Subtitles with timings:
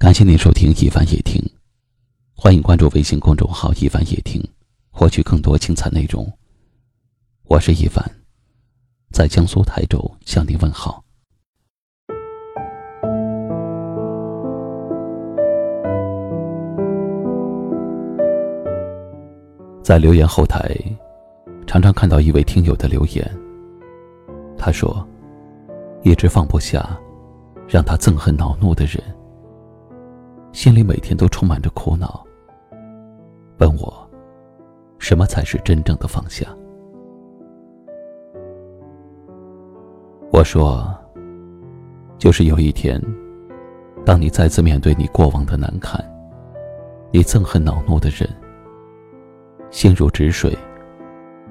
[0.00, 1.38] 感谢您收听一凡夜听，
[2.34, 4.42] 欢迎关注微信公众号一凡夜听，
[4.90, 6.26] 获取更多精彩内容。
[7.44, 8.02] 我是一凡，
[9.12, 11.04] 在江苏台州向您问好。
[19.82, 20.74] 在留言后台，
[21.66, 23.30] 常常看到一位听友的留言，
[24.56, 25.06] 他说
[26.02, 26.98] ：“一直放不下，
[27.68, 28.98] 让他憎恨恼怒的人。”
[30.52, 32.24] 心里每天都充满着苦恼。
[33.58, 34.10] 问我，
[34.98, 36.46] 什么才是真正的放下？
[40.32, 40.92] 我说，
[42.18, 43.00] 就是有一天，
[44.04, 46.02] 当你再次面对你过往的难堪，
[47.12, 48.28] 你憎恨恼怒的人，
[49.70, 50.56] 心如止水，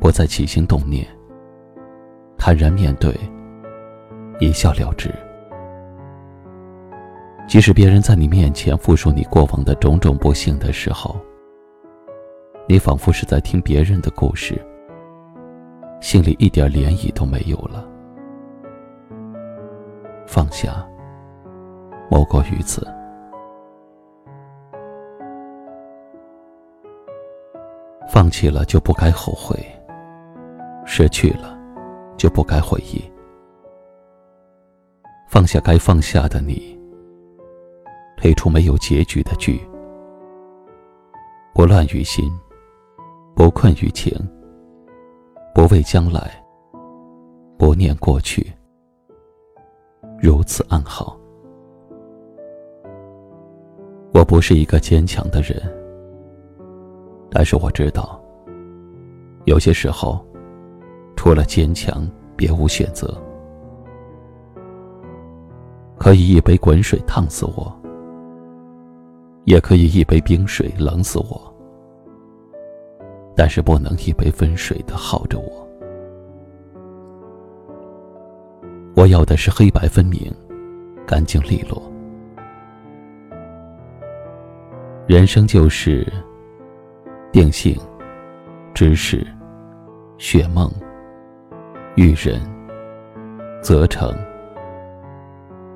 [0.00, 1.06] 不再起心动念，
[2.36, 3.14] 坦然面对，
[4.38, 5.10] 一笑了之。
[7.46, 11.20] 即使别人在你面前复述你过往的种种不幸的时候，
[12.66, 14.58] 你仿佛是在听别人的故事，
[16.00, 17.86] 心里一点涟漪都没有了。
[20.26, 20.88] 放下，
[22.10, 22.86] 莫过于此。
[28.08, 29.56] 放弃了就不该后悔，
[30.86, 31.58] 失去了
[32.16, 33.02] 就不该回忆。
[35.28, 36.71] 放下该放下的你。
[38.22, 39.60] 推出没有结局的剧，
[41.52, 42.30] 不乱于心，
[43.34, 44.16] 不困于情，
[45.52, 46.30] 不畏将来，
[47.58, 48.52] 不念过去，
[50.20, 51.18] 如此安好。
[54.14, 55.60] 我不是一个坚强的人，
[57.28, 58.22] 但是我知道，
[59.46, 60.24] 有些时候，
[61.16, 63.20] 除了坚强，别无选择。
[65.98, 67.81] 可以一杯滚水烫死我。
[69.44, 71.54] 也可以一杯冰水冷死我，
[73.36, 75.68] 但是不能一杯温水的耗着我。
[78.94, 80.32] 我要的是黑白分明，
[81.06, 81.82] 干净利落。
[85.06, 86.06] 人生就是
[87.32, 87.76] 定性、
[88.72, 89.26] 知识、
[90.18, 90.70] 学梦、
[91.96, 92.40] 育人、
[93.60, 94.14] 责成、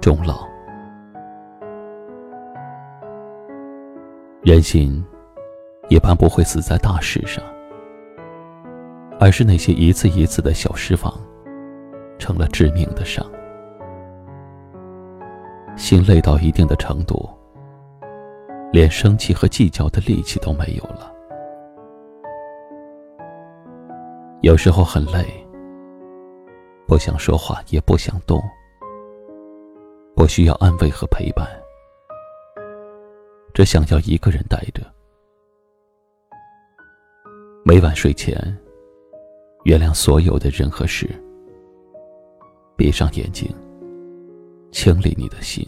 [0.01, 0.47] 终老。
[4.47, 5.05] 人心
[5.89, 7.43] 一般不会死在大事上，
[9.19, 11.13] 而是那些一次一次的小失望，
[12.17, 13.27] 成了致命的伤。
[15.77, 17.29] 心累到一定的程度，
[18.73, 21.13] 连生气和计较的力气都没有了。
[24.43, 25.27] 有时候很累，
[26.87, 28.41] 不想说话，也不想动，
[30.15, 31.45] 不需要安慰和陪伴。
[33.57, 34.83] 只想要一个人待着。
[37.65, 38.37] 每晚睡前，
[39.65, 41.09] 原谅所有的人和事。
[42.77, 43.51] 闭上眼睛，
[44.73, 45.67] 清理你的心。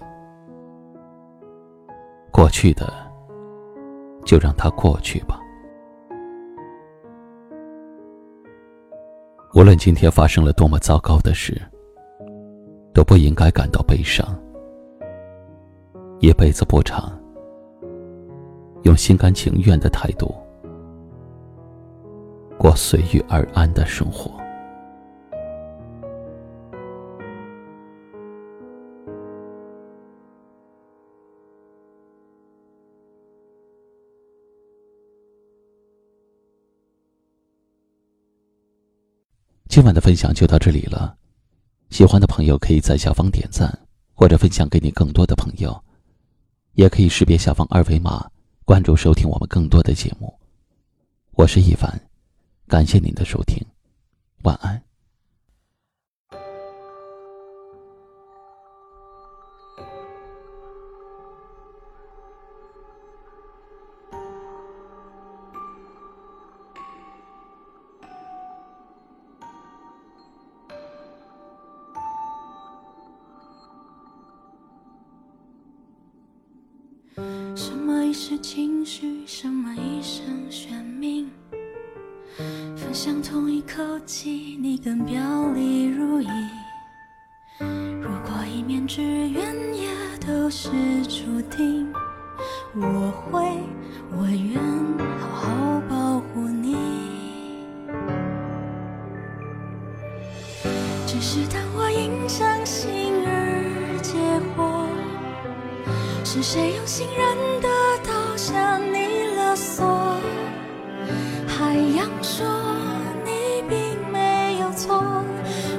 [2.30, 2.92] 过去的，
[4.22, 5.40] 就让它过去吧。
[9.54, 11.58] 无论今天发生了多么糟糕的事，
[12.92, 14.38] 都不应该感到悲伤。
[16.20, 17.17] 一辈子不长。
[18.98, 20.34] 心甘情愿的态度
[22.58, 24.36] 过随遇而安的生活。
[39.68, 41.16] 今晚的分享就到这里了，
[41.90, 43.72] 喜欢的朋友可以在下方点赞
[44.12, 45.80] 或者分享给你更多的朋友，
[46.72, 48.28] 也可以识别下方二维码。
[48.68, 50.38] 关注收听我们更多的节目，
[51.30, 51.98] 我是一凡，
[52.66, 53.56] 感谢您的收听，
[54.42, 54.87] 晚安。
[78.30, 79.26] 是情绪？
[79.26, 81.30] 什么一生悬命？
[82.76, 85.18] 分享同一口气，你更表
[85.54, 86.28] 里如一。
[87.58, 89.88] 如果一面之缘也
[90.26, 90.68] 都是
[91.04, 91.90] 注定，
[92.74, 93.40] 我会，
[94.14, 94.62] 我愿
[95.18, 96.76] 好好保护你。
[101.06, 104.18] 只是当我因伤心而结
[104.54, 104.86] 火。
[106.24, 107.68] 是谁用信任的
[108.48, 110.16] 向你勒索？
[111.46, 112.46] 海洋说
[113.22, 113.78] 你并
[114.10, 115.22] 没有错，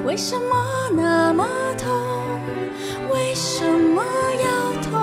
[0.04, 0.54] 为什么
[0.94, 1.44] 那么
[1.76, 1.90] 痛？
[3.12, 4.04] 为什么
[4.44, 4.48] 要
[4.88, 5.00] 痛？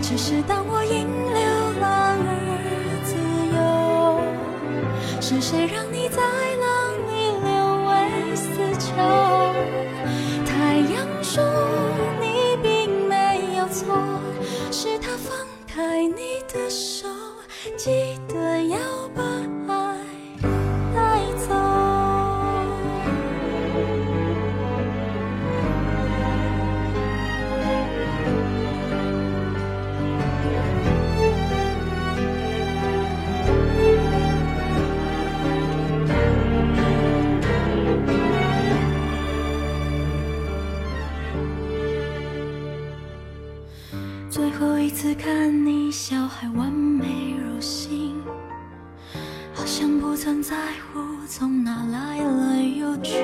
[0.00, 1.42] 只是当我因流
[1.78, 2.32] 浪而
[3.04, 3.12] 自
[3.54, 3.60] 由，
[5.20, 6.22] 是谁让你在
[44.36, 48.20] 最后一次看你笑，还完美如新，
[49.54, 50.54] 好像不曾在
[50.92, 53.14] 乎从哪来了又去。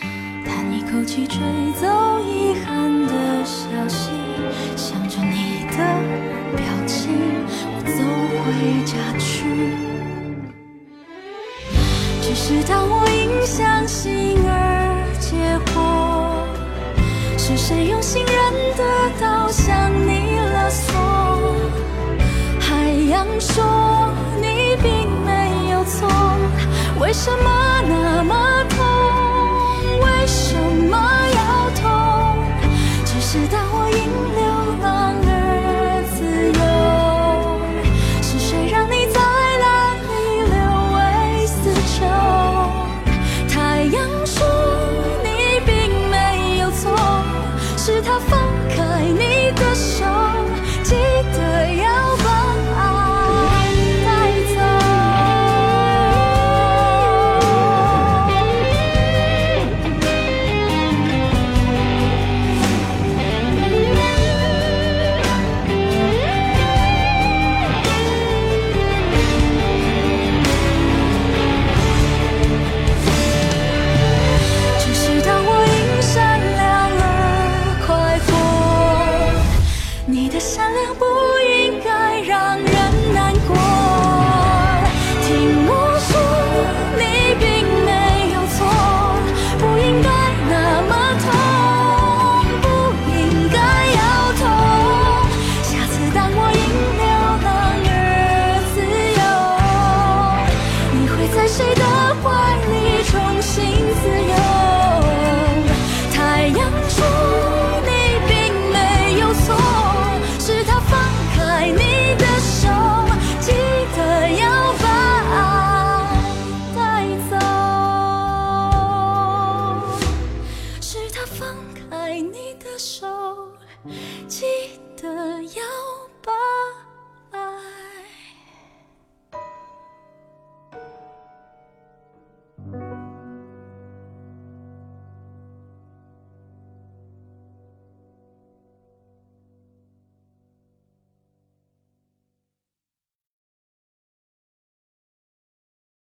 [0.00, 1.42] 叹一口气，吹
[1.78, 1.86] 走
[2.20, 4.08] 遗憾的消息，
[4.74, 5.76] 想着你的
[6.56, 7.12] 表情，
[7.66, 8.02] 我走
[8.40, 9.44] 回家去。
[12.22, 15.36] 只是当我因相信而结
[15.74, 15.78] 果，
[17.50, 18.36] 是谁用信任
[18.76, 18.84] 的
[19.20, 20.94] 刀向你勒索？
[22.60, 26.08] 海洋说你并没有错，
[27.00, 28.78] 为什么那么痛？
[29.98, 30.54] 为什
[30.88, 30.96] 么
[31.34, 31.40] 要
[31.74, 32.38] 痛？
[33.04, 33.98] 只是当我因
[34.36, 34.40] 流
[34.80, 35.28] 浪而
[36.14, 36.18] 自
[36.56, 36.69] 由，